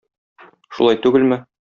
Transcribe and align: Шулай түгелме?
Шулай 0.77 0.99
түгелме? 1.05 1.39